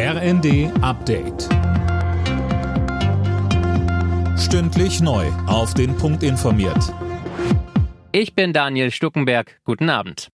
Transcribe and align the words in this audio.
RND 0.00 0.70
Update. 0.80 1.48
Stündlich 4.38 5.00
neu. 5.00 5.26
Auf 5.48 5.74
den 5.74 5.96
Punkt 5.96 6.22
informiert. 6.22 6.94
Ich 8.12 8.36
bin 8.36 8.52
Daniel 8.52 8.92
Stuckenberg. 8.92 9.58
Guten 9.64 9.90
Abend. 9.90 10.28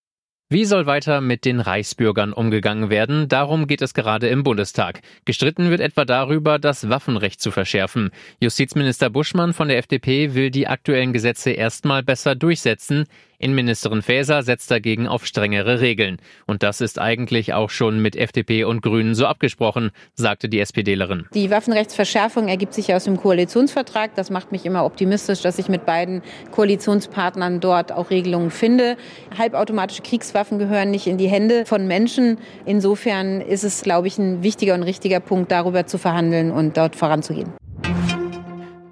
Wie 0.47 0.65
soll 0.65 0.85
weiter 0.85 1.21
mit 1.21 1.43
den 1.43 1.59
Reichsbürgern 1.59 2.31
umgegangen 2.31 2.91
werden? 2.91 3.27
Darum 3.27 3.65
geht 3.65 3.81
es 3.81 3.95
gerade 3.95 4.27
im 4.27 4.43
Bundestag. 4.43 5.01
Gestritten 5.25 5.71
wird 5.71 5.81
etwa 5.81 6.05
darüber, 6.05 6.59
das 6.59 6.87
Waffenrecht 6.87 7.41
zu 7.41 7.49
verschärfen. 7.49 8.11
Justizminister 8.39 9.09
Buschmann 9.09 9.53
von 9.53 9.67
der 9.67 9.79
FDP 9.79 10.35
will 10.35 10.51
die 10.51 10.67
aktuellen 10.67 11.13
Gesetze 11.13 11.49
erstmal 11.49 12.03
besser 12.03 12.35
durchsetzen. 12.35 13.05
Innenministerin 13.39 14.01
Faeser 14.01 14.43
setzt 14.43 14.71
dagegen 14.71 15.07
auf 15.07 15.25
strengere 15.25 15.81
Regeln. 15.81 16.17
Und 16.45 16.63
das 16.63 16.81
ist 16.81 16.99
eigentlich 16.99 17.53
auch 17.53 17.69
schon 17.69 18.01
mit 18.01 18.15
FDP 18.15 18.63
und 18.63 18.81
Grünen 18.81 19.15
so 19.15 19.25
abgesprochen, 19.25 19.91
sagte 20.13 20.49
die 20.49 20.59
SPDlerin. 20.59 21.25
Die 21.33 21.49
Waffenrechtsverschärfung 21.49 22.47
ergibt 22.47 22.73
sich 22.73 22.93
aus 22.93 23.05
dem 23.05 23.17
Koalitionsvertrag. 23.17 24.15
Das 24.15 24.29
macht 24.29 24.51
mich 24.51 24.65
immer 24.65 24.85
optimistisch, 24.85 25.41
dass 25.41 25.59
ich 25.59 25.69
mit 25.69 25.85
beiden 25.85 26.21
Koalitionspartnern 26.51 27.59
dort 27.59 27.91
auch 27.91 28.09
Regelungen 28.09 28.51
finde. 28.51 28.97
Halbautomatische 29.37 30.01
Kriegswaffen 30.01 30.59
gehören 30.59 30.91
nicht 30.91 31.07
in 31.07 31.17
die 31.17 31.27
Hände 31.27 31.65
von 31.65 31.87
Menschen. 31.87 32.37
Insofern 32.65 33.41
ist 33.41 33.63
es, 33.63 33.81
glaube 33.81 34.07
ich, 34.07 34.17
ein 34.17 34.43
wichtiger 34.43 34.73
und 34.73 34.83
richtiger 34.83 35.19
Punkt, 35.19 35.51
darüber 35.51 35.85
zu 35.85 35.97
verhandeln 35.97 36.51
und 36.51 36.77
dort 36.77 36.95
voranzugehen. 36.95 37.53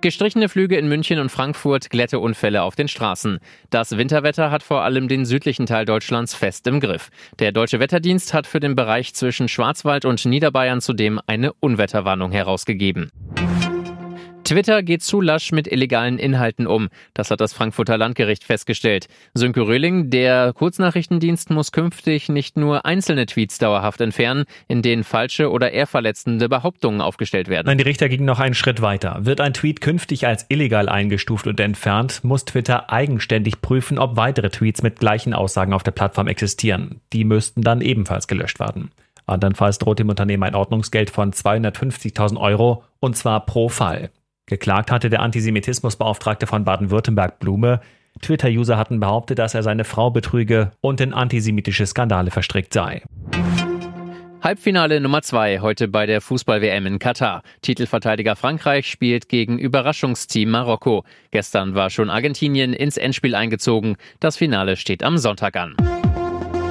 Gestrichene 0.03 0.49
Flüge 0.49 0.75
in 0.75 0.89
München 0.89 1.17
und 1.17 1.29
Frankfurt, 1.29 1.89
Glätteunfälle 1.89 2.63
auf 2.63 2.75
den 2.75 2.89
Straßen. 2.89 3.39
Das 3.69 3.95
Winterwetter 3.95 4.51
hat 4.51 4.61
vor 4.61 4.81
allem 4.81 5.07
den 5.07 5.23
südlichen 5.23 5.65
Teil 5.65 5.85
Deutschlands 5.85 6.35
fest 6.35 6.67
im 6.67 6.81
Griff. 6.81 7.09
Der 7.39 7.53
Deutsche 7.53 7.79
Wetterdienst 7.79 8.33
hat 8.33 8.45
für 8.45 8.59
den 8.59 8.75
Bereich 8.75 9.13
zwischen 9.13 9.47
Schwarzwald 9.47 10.03
und 10.03 10.25
Niederbayern 10.25 10.81
zudem 10.81 11.21
eine 11.25 11.53
Unwetterwarnung 11.53 12.33
herausgegeben. 12.33 13.11
Twitter 14.43 14.83
geht 14.83 15.01
zu 15.01 15.21
lasch 15.21 15.51
mit 15.51 15.67
illegalen 15.71 16.19
Inhalten 16.19 16.67
um. 16.67 16.89
Das 17.13 17.31
hat 17.31 17.41
das 17.41 17.53
Frankfurter 17.53 17.97
Landgericht 17.97 18.43
festgestellt. 18.43 19.07
Sönke 19.33 19.61
Röhling, 19.61 20.09
der 20.09 20.53
Kurznachrichtendienst 20.53 21.49
muss 21.49 21.71
künftig 21.71 22.29
nicht 22.29 22.57
nur 22.57 22.85
einzelne 22.85 23.25
Tweets 23.25 23.57
dauerhaft 23.57 24.01
entfernen, 24.01 24.45
in 24.67 24.81
denen 24.81 25.03
falsche 25.03 25.49
oder 25.49 25.71
eher 25.71 25.87
verletzende 25.87 26.49
Behauptungen 26.49 27.01
aufgestellt 27.01 27.47
werden. 27.47 27.67
Nein, 27.67 27.77
die 27.77 27.83
Richter 27.83 28.09
gingen 28.09 28.25
noch 28.25 28.39
einen 28.39 28.55
Schritt 28.55 28.81
weiter. 28.81 29.19
Wird 29.21 29.41
ein 29.41 29.53
Tweet 29.53 29.81
künftig 29.81 30.27
als 30.27 30.45
illegal 30.49 30.89
eingestuft 30.89 31.47
und 31.47 31.59
entfernt, 31.59 32.23
muss 32.23 32.45
Twitter 32.45 32.91
eigenständig 32.91 33.61
prüfen, 33.61 33.97
ob 33.97 34.17
weitere 34.17 34.49
Tweets 34.49 34.83
mit 34.83 34.99
gleichen 34.99 35.33
Aussagen 35.33 35.73
auf 35.73 35.83
der 35.83 35.91
Plattform 35.91 36.27
existieren. 36.27 37.01
Die 37.13 37.23
müssten 37.23 37.61
dann 37.61 37.81
ebenfalls 37.81 38.27
gelöscht 38.27 38.59
werden. 38.59 38.91
Andernfalls 39.25 39.77
droht 39.77 39.99
dem 39.99 40.09
Unternehmen 40.09 40.43
ein 40.43 40.55
Ordnungsgeld 40.55 41.09
von 41.09 41.31
250.000 41.31 42.37
Euro 42.37 42.83
und 42.99 43.15
zwar 43.15 43.45
pro 43.45 43.69
Fall. 43.69 44.11
Geklagt 44.45 44.91
hatte 44.91 45.09
der 45.09 45.21
Antisemitismusbeauftragte 45.21 46.47
von 46.47 46.65
Baden-Württemberg 46.65 47.39
Blume. 47.39 47.79
Twitter-User 48.21 48.77
hatten 48.77 48.99
behauptet, 48.99 49.39
dass 49.39 49.53
er 49.53 49.63
seine 49.63 49.85
Frau 49.85 50.11
betrüge 50.11 50.71
und 50.81 51.01
in 51.01 51.13
antisemitische 51.13 51.85
Skandale 51.85 52.31
verstrickt 52.31 52.73
sei. 52.73 53.01
Halbfinale 54.41 54.99
Nummer 54.99 55.21
zwei 55.21 55.59
heute 55.61 55.87
bei 55.87 56.05
der 56.05 56.19
Fußball-WM 56.19 56.85
in 56.85 56.99
Katar. 56.99 57.43
Titelverteidiger 57.61 58.35
Frankreich 58.35 58.87
spielt 58.87 59.29
gegen 59.29 59.57
Überraschungsteam 59.57 60.51
Marokko. 60.51 61.05
Gestern 61.31 61.75
war 61.75 61.89
schon 61.89 62.09
Argentinien 62.09 62.73
ins 62.73 62.97
Endspiel 62.97 63.35
eingezogen. 63.35 63.95
Das 64.19 64.35
Finale 64.35 64.75
steht 64.75 65.01
am 65.01 65.17
Sonntag 65.17 65.55
an. 65.55 65.77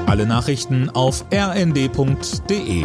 Alle 0.06 0.26
Nachrichten 0.26 0.90
auf 0.90 1.24
rnd.de 1.32 2.84